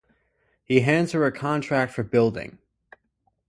He 0.63 0.79
hands 0.79 1.11
her 1.11 1.27
a 1.27 1.31
contract 1.31 1.93
for 1.93 2.01
building. 2.01 2.57